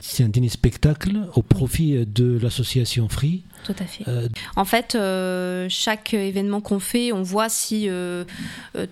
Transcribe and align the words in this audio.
C'est 0.00 0.24
un 0.24 0.28
dîner 0.28 0.48
spectacle 0.48 1.12
au 1.34 1.42
profit 1.42 2.06
de 2.06 2.38
l'association 2.42 3.08
Free. 3.08 3.42
Tout 3.64 3.74
à 3.78 3.84
fait. 3.84 4.04
Euh, 4.08 4.28
En 4.56 4.64
fait, 4.64 4.94
euh, 4.94 5.66
chaque 5.68 6.14
événement 6.14 6.60
qu'on 6.60 6.80
fait, 6.80 7.12
on 7.12 7.22
voit 7.22 7.48
si 7.48 7.88
euh, 7.88 8.24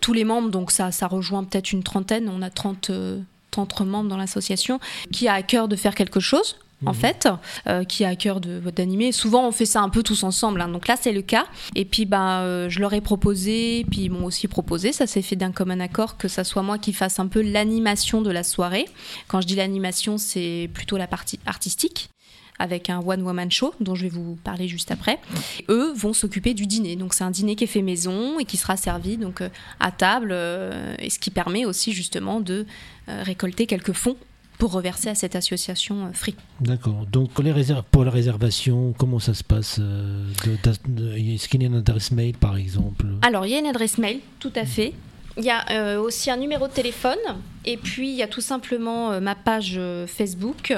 tous 0.01 0.13
les 0.13 0.25
membres, 0.25 0.51
donc 0.51 0.71
ça, 0.71 0.93
ça 0.93 1.07
rejoint 1.07 1.45
peut-être 1.45 1.73
une 1.73 1.83
trentaine, 1.83 2.29
on 2.29 2.43
a 2.43 2.51
30, 2.51 2.91
euh, 2.91 3.19
30 3.51 3.81
membres 3.81 4.09
dans 4.11 4.17
l'association, 4.19 4.79
qui 5.11 5.29
a 5.29 5.35
à 5.35 5.43
cœur 5.43 5.69
de 5.69 5.77
faire 5.77 5.95
quelque 5.95 6.21
chose. 6.21 6.57
En 6.87 6.91
Mhm. 6.93 6.95
fait, 6.97 7.29
euh, 7.67 7.83
qui 7.83 8.05
a 8.05 8.09
à 8.11 8.15
cœur 8.17 8.41
de 8.41 8.61
d'animer. 8.71 9.11
Souvent, 9.11 9.49
on 9.49 9.51
fait 9.53 9.67
ça 9.67 9.81
un 9.81 9.89
peu 9.89 10.03
tous 10.05 10.23
ensemble. 10.23 10.61
hein. 10.61 10.69
Donc 10.69 10.87
là, 10.87 10.95
c'est 11.01 11.13
le 11.13 11.23
cas. 11.23 11.47
Et 11.75 11.85
puis, 11.85 12.07
bah, 12.07 12.43
euh, 12.43 12.69
je 12.69 12.79
leur 12.79 12.93
ai 12.95 13.01
proposé, 13.01 13.85
puis 13.91 14.03
ils 14.03 14.11
m'ont 14.11 14.25
aussi 14.25 14.47
proposé. 14.47 14.93
Ça 14.93 15.07
s'est 15.09 15.23
fait 15.23 15.35
d'un 15.35 15.51
commun 15.51 15.81
accord 15.81 16.17
que 16.17 16.29
ça 16.29 16.45
soit 16.45 16.63
moi 16.63 16.79
qui 16.79 16.93
fasse 16.93 17.19
un 17.19 17.27
peu 17.27 17.43
l'animation 17.43 18.23
de 18.23 18.31
la 18.31 18.45
soirée. 18.45 18.85
Quand 19.27 19.41
je 19.41 19.47
dis 19.49 19.57
l'animation, 19.57 20.19
c'est 20.19 20.71
plutôt 20.73 20.97
la 20.97 21.09
partie 21.09 21.41
artistique 21.47 22.11
avec 22.61 22.91
un 22.91 22.99
one 23.01 23.23
woman 23.23 23.51
show 23.53 23.73
dont 23.81 23.95
je 23.95 24.03
vais 24.03 24.09
vous 24.09 24.37
parler 24.43 24.67
juste 24.67 24.91
après. 24.91 25.19
Eux 25.69 25.93
vont 25.95 26.13
s'occuper 26.13 26.55
du 26.55 26.67
dîner. 26.67 26.97
Donc 26.97 27.15
c'est 27.15 27.23
un 27.25 27.31
dîner 27.31 27.55
qui 27.55 27.65
est 27.65 27.69
fait 27.69 27.83
maison 27.83 28.39
et 28.41 28.45
qui 28.45 28.57
sera 28.57 28.77
servi 28.77 29.17
donc 29.17 29.41
euh, 29.43 29.49
à 29.79 29.93
table 29.93 30.33
et 30.99 31.09
ce 31.11 31.19
qui 31.21 31.31
permet 31.31 31.65
aussi 31.65 31.93
justement 31.93 32.41
de 32.41 32.67
récolter 33.07 33.67
quelques 33.67 33.93
fonds 33.93 34.17
pour 34.59 34.73
reverser 34.73 35.09
à 35.09 35.15
cette 35.15 35.37
association 35.37 36.07
euh, 36.07 36.13
Free. 36.13 36.35
D'accord. 36.61 37.07
Donc 37.11 37.31
pour, 37.31 37.45
les 37.45 37.53
réser- 37.53 37.75
pour 37.91 38.05
la 38.05 38.11
réservation, 38.11 38.93
comment 38.99 39.19
ça 39.21 39.33
se 39.35 39.45
passe 39.45 39.77
euh, 39.81 40.27
Est-ce 41.17 41.49
qu'il 41.49 41.63
y 41.63 41.65
a 41.65 41.69
une 41.69 41.77
adresse 41.77 42.11
mail 42.11 42.35
par 42.37 42.57
exemple? 42.57 43.07
Alors 43.23 43.47
il 43.47 43.53
y 43.53 43.55
a 43.55 43.59
une 43.61 43.67
adresse 43.67 43.99
mail, 43.99 44.19
tout 44.41 44.53
à 44.57 44.65
fait. 44.67 44.93
Il 45.37 45.45
y 45.45 45.51
a 45.51 45.65
euh, 45.71 46.01
aussi 46.01 46.33
un 46.33 46.37
numéro 46.37 46.67
de 46.67 46.73
téléphone 46.73 47.17
et 47.65 47.77
puis 47.77 48.11
il 48.11 48.17
y 48.17 48.25
a 48.25 48.27
tout 48.27 48.41
simplement 48.41 49.13
euh, 49.13 49.21
ma 49.21 49.37
page 49.37 49.79
Facebook 50.09 50.75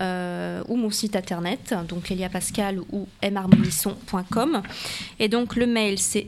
euh, 0.00 0.62
ou 0.68 0.76
mon 0.76 0.90
site 0.90 1.16
internet, 1.16 1.74
donc 1.88 2.08
Elia 2.12 2.28
Pascal 2.28 2.78
ou 2.92 3.08
mharmonisson.com. 3.28 4.62
Et 5.18 5.28
donc 5.28 5.56
le 5.56 5.66
mail 5.66 5.98
c'est 5.98 6.24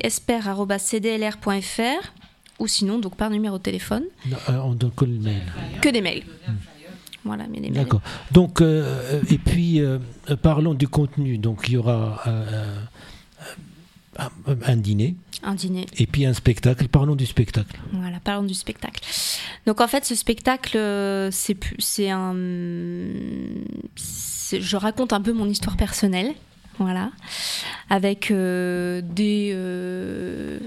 esper.cdlr.fr 0.99 2.13
ou 2.59 2.67
sinon 2.67 2.99
donc 2.99 3.15
par 3.17 3.31
numéro 3.31 3.59
de 3.59 3.63
téléphone, 3.63 4.03
Non, 4.29 4.37
On 4.65 4.73
donne 4.75 4.91
que 4.91 5.05
le 5.05 5.13
mail. 5.19 5.43
que 5.81 5.89
des 5.91 6.01
mails. 6.01 6.25
Voilà. 7.29 7.45
D'accord. 7.71 8.01
Donc, 8.33 8.61
euh, 8.61 9.21
et 9.31 9.39
puis, 9.39 9.81
euh, 9.81 9.99
euh, 10.31 10.37
parlons 10.37 10.75
du 10.75 10.89
contenu. 10.89 11.39
Donc, 11.39 11.65
il 11.69 11.75
y 11.75 11.77
aura 11.77 12.23
euh, 12.27 12.45
euh, 14.19 14.25
un, 14.47 14.57
un 14.73 14.77
dîner 14.77 15.15
Un 15.43 15.55
dîner. 15.55 15.87
et 15.97 16.07
puis 16.07 16.27
un 16.27 16.33
spectacle. 16.35 16.89
Parlons 16.89 17.15
du 17.17 17.27
spectacle. 17.27 17.79
Voilà, 17.93 18.19
parlons 18.21 18.47
du 18.47 18.55
spectacle. 18.55 19.01
Donc 19.67 19.81
en 19.81 19.87
fait, 19.87 20.05
ce 20.05 20.15
spectacle, 20.15 20.77
euh, 20.77 21.31
c'est 21.31 22.11
un, 22.11 22.35
je 23.97 24.77
raconte 24.77 25.13
un 25.13 25.21
peu 25.21 25.33
mon 25.33 25.49
histoire 25.49 25.77
personnelle, 25.77 26.33
voilà, 26.79 27.11
avec 27.91 28.31
euh, 28.31 29.03
des, 29.05 29.51
euh, 29.53 30.59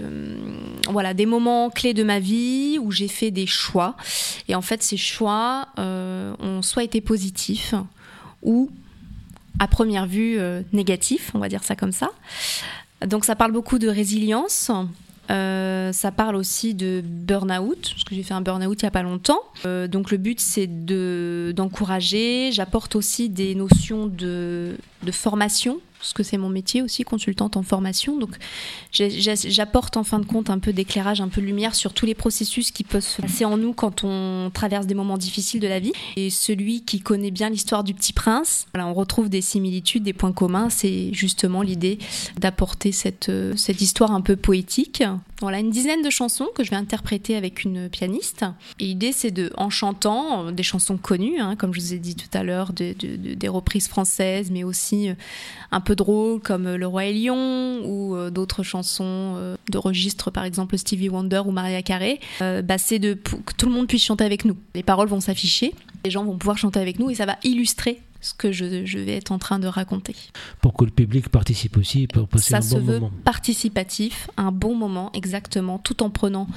voilà, 0.90 1.14
des 1.14 1.25
moments 1.25 1.69
clés 1.69 1.94
de 1.94 2.03
ma 2.03 2.19
vie 2.19 2.78
où 2.81 2.92
j'ai 2.92 3.08
fait 3.08 3.31
des 3.31 3.46
choix. 3.46 3.96
Et 4.47 4.56
en 4.56 4.62
fait, 4.62 4.84
ces 4.84 4.97
choix 4.97 5.68
euh, 5.80 6.34
ont 6.40 6.62
soit 6.62 6.84
été 6.84 7.02
positifs 7.02 7.75
ou 8.42 8.69
à 9.59 9.68
première 9.68 10.08
vue 10.08 10.40
euh, 10.40 10.62
négatifs, 10.74 11.31
on 11.34 11.40
va 11.40 11.50
dire 11.50 11.64
ça 11.64 11.75
comme 11.75 11.91
ça. 11.91 12.09
Donc 13.06 13.25
ça 13.25 13.36
parle 13.36 13.52
beaucoup 13.52 13.80
de 13.80 13.88
résilience. 13.88 14.72
Euh, 15.30 15.94
ça 15.94 16.12
parle 16.12 16.36
aussi 16.36 16.74
de 16.74 17.02
burn-out, 17.06 17.91
parce 17.91 18.03
que 18.03 18.16
j'ai 18.16 18.24
fait 18.24 18.34
un 18.34 18.41
burn-out 18.41 18.81
il 18.81 18.86
n'y 18.86 18.88
a 18.88 18.91
pas 18.91 19.03
longtemps. 19.03 19.40
Euh, 19.66 19.88
donc 19.88 20.12
le 20.12 20.18
but 20.18 20.40
c'est 20.40 20.68
de, 20.68 21.53
d'encourager. 21.56 22.52
J'apporte 22.52 22.96
aussi 22.96 23.30
des 23.30 23.56
notions 23.56 24.08
de, 24.08 24.75
de 25.03 25.12
formation, 25.12 25.80
parce 26.01 26.13
que 26.13 26.23
c'est 26.23 26.38
mon 26.38 26.50
métier 26.50 26.81
aussi, 26.81 27.03
consultante 27.03 27.57
en 27.57 27.62
formation. 27.63 28.17
Donc 28.17 28.31
j'apporte 28.91 29.97
en 29.97 30.03
fin 30.03 30.19
de 30.19 30.25
compte 30.25 30.50
un 30.50 30.59
peu 30.59 30.73
d'éclairage, 30.73 31.22
un 31.22 31.28
peu 31.29 31.41
de 31.41 31.45
lumière 31.45 31.75
sur 31.75 31.94
tous 31.94 32.06
les 32.06 32.16
processus 32.16 32.72
qui 32.72 32.84
peuvent 32.84 33.03
se 33.03 33.22
passer 33.22 33.45
en 33.45 33.57
nous 33.57 33.73
quand 33.73 34.03
on 34.03 34.50
traverse 34.53 34.88
des 34.88 34.95
moments 34.95 35.17
difficiles 35.17 35.59
de 35.59 35.67
la 35.67 35.79
vie. 35.79 35.94
Et 36.16 36.29
celui 36.29 36.81
qui 36.84 37.00
connaît 37.01 37.31
bien 37.31 37.50
l'histoire 37.50 37.84
du 37.84 37.94
petit 37.94 38.13
prince, 38.13 38.66
voilà, 38.73 38.88
on 38.88 38.94
retrouve 38.94 39.29
des 39.29 39.41
similitudes, 39.41 40.03
des 40.03 40.13
points 40.13 40.34
communs. 40.34 40.69
C'est 40.69 41.13
justement 41.13 41.61
l'idée 41.61 42.00
d'apporter 42.40 42.91
cette, 42.91 43.29
euh, 43.29 43.56
cette 43.56 43.81
histoire 43.81 44.11
un 44.11 44.22
peu 44.22 44.35
poétique. 44.35 45.03
Voilà, 45.40 45.59
une 45.59 45.72
dizaine 45.72 46.03
de 46.03 46.09
chansons 46.09 46.47
que 46.56 46.63
je 46.63 46.69
vais 46.69 46.75
interpréter 46.75 47.35
avec 47.35 47.63
une 47.63 47.90
pianiste. 47.90 48.45
Et 48.79 48.85
l'idée, 48.85 49.11
c'est 49.11 49.31
de, 49.31 49.51
en 49.57 49.69
chantant 49.69 50.47
euh, 50.47 50.51
des 50.51 50.63
chansons 50.63 50.97
connues, 50.97 51.40
hein, 51.40 51.56
comme 51.56 51.73
je 51.73 51.79
vous 51.79 51.94
ai 51.94 52.00
dit 52.00 52.16
tout 52.16 52.28
à 52.34 52.44
l'heure, 52.44 52.73
de- 52.73 52.94
de- 52.97 53.16
de- 53.16 53.34
des 53.34 53.47
reprises 53.47 53.88
françaises, 53.88 54.50
mais 54.51 54.63
aussi 54.63 55.09
euh, 55.09 55.13
un 55.72 55.81
peu 55.81 55.91
drôles 55.96 56.40
comme 56.41 56.68
euh, 56.68 56.78
Le 56.78 56.88
Roi 56.88 57.06
et 57.06 57.13
Lion 57.13 57.81
ou 57.85 58.16
euh, 58.16 58.29
d'autres 58.29 58.63
chansons 58.63 59.35
euh, 59.38 59.56
de 59.69 59.78
registre, 59.78 60.31
par 60.31 60.44
exemple 60.44 60.78
Stevie 60.78 61.09
Wonder 61.09 61.41
ou 61.46 61.52
Maria 61.52 61.81
Carey. 61.81 62.19
Bah, 62.40 62.78
c'est 62.78 63.00
de 63.00 63.13
que 63.13 63.53
tout 63.57 63.66
le 63.68 63.72
monde 63.72 63.88
puisse 63.88 64.03
chanter 64.03 64.24
avec 64.24 64.46
nous. 64.46 64.57
Les 64.75 64.84
paroles 64.84 65.07
vont 65.07 65.19
s'afficher, 65.19 65.74
les 66.06 66.12
gens 66.12 66.24
vont 66.24 66.38
pouvoir 66.38 66.57
chanter 66.57 66.79
avec 66.79 67.00
nous 67.00 67.09
et 67.09 67.16
ça 67.16 67.25
va 67.25 67.38
illustrer 67.44 68.02
ce 68.22 68.34
que 68.34 68.52
je, 68.52 68.85
je 68.85 69.00
vais 69.00 69.13
être 69.16 69.31
en 69.31 69.40
train 69.40 69.57
de 69.59 69.68
raconter. 69.68 70.16
Pour 70.62 70.74
que 70.74 70.85
le 70.85 70.91
public 70.91 71.29
participe 71.29 71.78
aussi, 71.78 72.08
pour 72.08 72.28
passer 72.28 72.52
Ça 72.52 72.58
un 72.58 72.62
se 72.62 72.75
bon 72.75 72.81
veut 72.81 73.00
moment. 73.00 73.12
participatif, 73.23 74.29
un 74.38 74.52
bon 74.52 74.75
moment 74.75 75.12
exactement, 75.13 75.79
tout 75.79 76.03
en 76.03 76.09
prenant 76.09 76.47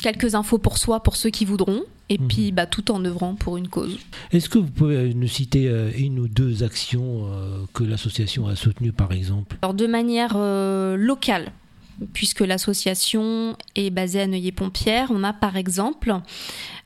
quelques 0.00 0.34
infos 0.36 0.58
pour 0.58 0.78
soi, 0.78 1.02
pour 1.02 1.16
ceux 1.16 1.30
qui 1.30 1.44
voudront, 1.44 1.82
et 2.10 2.18
Mhm. 2.18 2.28
puis 2.28 2.52
bah, 2.52 2.66
tout 2.66 2.90
en 2.90 3.02
œuvrant 3.04 3.34
pour 3.36 3.56
une 3.56 3.68
cause. 3.68 3.98
Est-ce 4.32 4.48
que 4.50 4.58
vous 4.58 4.70
pouvez 4.70 5.14
nous 5.14 5.28
citer 5.28 5.68
euh, 5.68 5.90
une 5.96 6.18
ou 6.18 6.28
deux 6.28 6.62
actions 6.62 7.26
euh, 7.32 7.60
que 7.72 7.84
l'association 7.84 8.46
a 8.48 8.56
soutenues, 8.56 8.92
par 8.92 9.12
exemple? 9.12 9.56
Alors 9.62 9.72
de 9.74 9.86
manière 9.86 10.32
euh, 10.36 10.96
locale, 10.96 11.52
puisque 12.12 12.40
l'association 12.40 13.56
est 13.76 13.90
basée 13.90 14.20
à 14.20 14.26
Neuilly-Pompierre, 14.26 15.08
on 15.10 15.22
a 15.24 15.32
par 15.32 15.56
exemple 15.56 16.12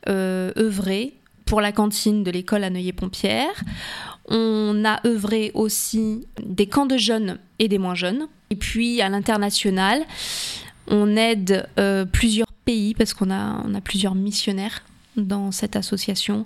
euh, 0.07 0.51
œuvré 0.57 1.13
pour 1.45 1.61
la 1.61 1.71
cantine 1.71 2.23
de 2.23 2.31
l'école 2.31 2.63
à 2.63 2.69
Neuilly-Pompierre. 2.69 3.63
On 4.29 4.83
a 4.85 4.99
œuvré 5.05 5.51
aussi 5.53 6.25
des 6.43 6.67
camps 6.67 6.85
de 6.87 6.97
jeunes 6.97 7.37
et 7.59 7.67
des 7.67 7.77
moins 7.77 7.95
jeunes. 7.95 8.27
Et 8.49 8.55
puis 8.55 9.01
à 9.01 9.09
l'international, 9.09 10.01
on 10.87 11.15
aide 11.15 11.67
euh, 11.79 12.05
plusieurs 12.05 12.51
pays 12.65 12.93
parce 12.95 13.13
qu'on 13.13 13.31
a, 13.31 13.63
on 13.65 13.73
a 13.75 13.81
plusieurs 13.81 14.15
missionnaires 14.15 14.83
dans 15.17 15.51
cette 15.51 15.75
association. 15.75 16.45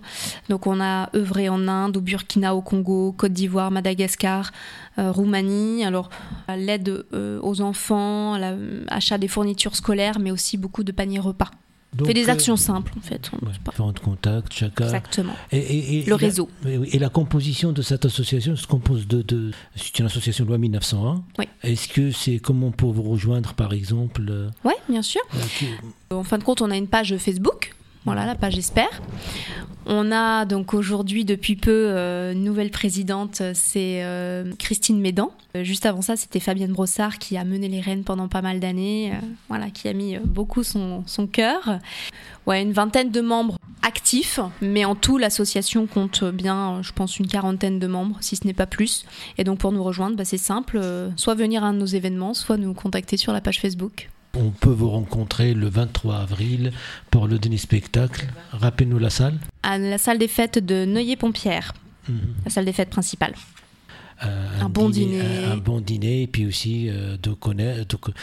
Donc 0.49 0.67
on 0.67 0.79
a 0.81 1.09
œuvré 1.15 1.49
en 1.49 1.67
Inde, 1.67 1.97
au 1.97 2.01
Burkina, 2.01 2.55
au 2.55 2.61
Congo, 2.61 3.13
Côte 3.17 3.33
d'Ivoire, 3.33 3.71
Madagascar, 3.71 4.51
euh, 4.97 5.11
Roumanie. 5.11 5.83
Alors 5.83 6.09
l'aide 6.55 7.05
euh, 7.13 7.39
aux 7.41 7.61
enfants, 7.61 8.37
l'achat 8.37 9.17
des 9.17 9.27
fournitures 9.27 9.75
scolaires, 9.75 10.19
mais 10.19 10.31
aussi 10.31 10.57
beaucoup 10.57 10.83
de 10.83 10.91
paniers 10.91 11.19
repas. 11.19 11.49
On 11.95 11.97
Donc, 11.97 12.07
fait 12.09 12.13
des 12.13 12.29
euh, 12.29 12.33
actions 12.33 12.55
simples 12.55 12.91
en 12.95 13.01
fait. 13.01 13.31
On- 13.33 13.43
ouais, 13.47 13.51
différents 13.67 13.93
contacts, 13.93 14.53
chacun. 14.53 14.83
Exactement. 14.85 15.33
Et, 15.51 15.57
et- 15.57 15.99
et- 16.01 16.05
Le 16.05 16.11
et 16.13 16.15
réseau. 16.17 16.47
La, 16.63 16.69
oui, 16.69 16.77
oui. 16.77 16.89
et 16.93 16.99
la 16.99 17.09
composition 17.09 17.71
de 17.71 17.81
cette 17.81 18.05
association 18.05 18.55
se 18.55 18.67
compose 18.67 19.07
de. 19.07 19.23
de 19.23 19.49
c'est 19.75 19.97
une 19.97 20.05
association 20.05 20.43
de 20.43 20.49
loi 20.49 20.59
1901. 20.59 21.23
Oui. 21.39 21.45
Est-ce 21.63 21.87
que 21.87 22.11
c'est 22.11 22.37
comment 22.37 22.69
pour 22.69 22.93
vous 22.93 23.01
rejoindre, 23.01 23.53
par 23.55 23.73
exemple 23.73 24.21
Ouais, 24.63 24.75
bien 24.87 25.01
sûr. 25.01 25.21
euh, 25.33 25.39
qui- 25.57 25.65
En 26.11 26.23
fin 26.23 26.37
de 26.37 26.43
compte, 26.43 26.61
on 26.61 26.69
a 26.69 26.77
une 26.77 26.87
page 26.87 27.17
Facebook. 27.17 27.73
Voilà, 28.05 28.25
la 28.25 28.35
page 28.35 28.57
Espère. 28.57 29.01
On 29.85 30.11
a 30.11 30.45
donc 30.45 30.73
aujourd'hui, 30.73 31.25
depuis 31.25 31.55
peu, 31.55 31.71
euh, 31.89 32.33
nouvelle 32.33 32.69
présidente, 32.69 33.41
c'est 33.53 34.03
euh, 34.03 34.53
Christine 34.59 34.99
Médan. 34.99 35.31
Euh, 35.55 35.63
juste 35.63 35.85
avant 35.85 36.01
ça, 36.01 36.15
c'était 36.15 36.39
Fabienne 36.39 36.73
Brossard 36.73 37.17
qui 37.17 37.37
a 37.37 37.43
mené 37.43 37.67
les 37.67 37.81
rênes 37.81 38.03
pendant 38.03 38.27
pas 38.27 38.41
mal 38.41 38.59
d'années, 38.59 39.11
euh, 39.11 39.25
voilà, 39.47 39.71
qui 39.71 39.87
a 39.87 39.93
mis 39.93 40.17
beaucoup 40.19 40.63
son, 40.63 41.03
cœur. 41.31 41.79
Ouais, 42.45 42.61
une 42.61 42.71
vingtaine 42.71 43.09
de 43.09 43.21
membres 43.21 43.57
actifs, 43.81 44.39
mais 44.61 44.85
en 44.85 44.93
tout, 44.93 45.17
l'association 45.17 45.87
compte 45.87 46.23
bien, 46.23 46.81
je 46.83 46.91
pense, 46.91 47.17
une 47.17 47.27
quarantaine 47.27 47.79
de 47.79 47.87
membres, 47.87 48.17
si 48.21 48.35
ce 48.35 48.45
n'est 48.45 48.53
pas 48.53 48.67
plus. 48.67 49.05
Et 49.37 49.43
donc, 49.43 49.57
pour 49.57 49.71
nous 49.71 49.83
rejoindre, 49.83 50.15
bah, 50.15 50.25
c'est 50.25 50.37
simple, 50.37 50.79
soit 51.15 51.35
venir 51.35 51.63
à 51.63 51.67
un 51.67 51.73
de 51.73 51.79
nos 51.79 51.85
événements, 51.85 52.33
soit 52.35 52.57
nous 52.57 52.73
contacter 52.73 53.17
sur 53.17 53.33
la 53.33 53.41
page 53.41 53.59
Facebook. 53.59 54.09
On 54.39 54.51
peut 54.51 54.69
vous 54.71 54.89
rencontrer 54.89 55.53
le 55.53 55.67
23 55.69 56.15
avril 56.17 56.71
pour 57.11 57.27
le 57.27 57.37
dernier 57.39 57.57
spectacle. 57.57 58.27
Rappelez-nous 58.51 58.99
la 58.99 59.09
salle. 59.09 59.37
À 59.63 59.77
la 59.77 59.97
salle 59.97 60.17
des 60.17 60.27
fêtes 60.27 60.59
de 60.59 60.85
Neuilly-Pompierre, 60.85 61.73
Mhm. 62.07 62.19
la 62.45 62.49
salle 62.51 62.65
des 62.65 62.73
fêtes 62.73 62.89
principale. 62.89 63.33
Euh, 64.25 64.47
Un 64.61 64.69
bon 64.69 64.89
dîner. 64.89 65.21
Un, 65.45 65.51
un 65.51 65.57
bon 65.57 65.79
dîner 65.79 66.23
et 66.23 66.27
puis 66.27 66.45
aussi 66.45 66.89
euh, 66.89 67.17
de 67.21 67.31
connaître. 67.31 67.97
de 67.97 68.13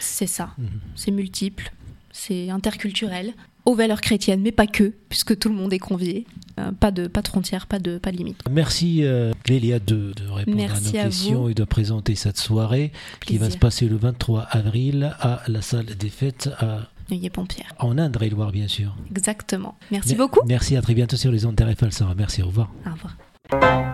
C'est 0.00 0.26
ça. 0.26 0.50
Mhm. 0.58 0.66
C'est 0.94 1.10
multiple, 1.10 1.72
c'est 2.12 2.50
interculturel, 2.50 3.32
aux 3.66 3.74
valeurs 3.74 4.00
chrétiennes, 4.00 4.40
mais 4.40 4.52
pas 4.52 4.66
que, 4.66 4.94
puisque 5.08 5.38
tout 5.38 5.48
le 5.50 5.54
monde 5.54 5.72
est 5.72 5.78
convié. 5.78 6.26
Euh, 6.58 6.72
pas, 6.72 6.90
de, 6.90 7.06
pas 7.06 7.20
de 7.20 7.28
frontières, 7.28 7.66
pas 7.66 7.78
de, 7.78 7.98
pas 7.98 8.10
de 8.12 8.16
limites. 8.16 8.40
Merci 8.50 9.04
euh, 9.04 9.34
Clélia 9.44 9.78
de, 9.78 10.12
de 10.16 10.26
répondre 10.30 10.56
Merci 10.56 10.88
à 10.96 11.00
nos 11.00 11.00
à 11.00 11.02
questions 11.08 11.42
vous. 11.42 11.48
et 11.50 11.54
de 11.54 11.64
présenter 11.64 12.14
cette 12.14 12.38
soirée 12.38 12.92
qui 13.26 13.36
va 13.36 13.50
se 13.50 13.58
passer 13.58 13.86
le 13.88 13.96
23 13.96 14.40
avril 14.52 15.14
à 15.20 15.42
la 15.48 15.60
salle 15.60 15.84
des 15.84 16.08
fêtes 16.08 16.48
à, 16.58 16.88
Neuilly-Pompierre. 17.10 17.74
en 17.78 17.98
Indre-et-Loire, 17.98 18.52
bien 18.52 18.68
sûr. 18.68 18.96
Exactement. 19.10 19.76
Merci 19.90 20.14
Me- 20.14 20.18
beaucoup. 20.18 20.40
Merci, 20.46 20.76
à 20.76 20.80
très 20.82 20.94
bientôt 20.94 21.16
sur 21.18 21.30
les 21.30 21.44
ondes 21.44 21.56
d'RFL 21.56 21.92
Sarah. 21.92 22.14
Merci, 22.16 22.40
au 22.42 22.46
revoir. 22.46 22.70
Au 22.86 22.90
revoir. 22.92 23.85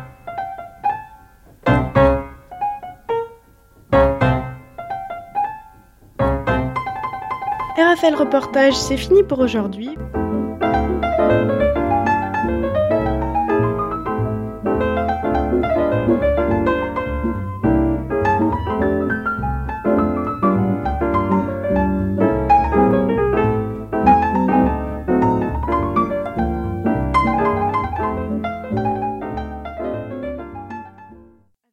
RFL 8.02 8.16
Reportage, 8.16 8.74
c'est 8.74 8.96
fini 8.96 9.22
pour 9.22 9.38
aujourd'hui. 9.38 9.90